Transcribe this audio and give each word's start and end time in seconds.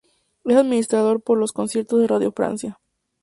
Es 0.45 0.55
administrada 0.57 1.15
por 1.19 1.37
Los 1.37 1.51
Conciertos 1.53 2.01
de 2.01 2.07
Radio 2.07 2.31
Francia. 2.31 2.79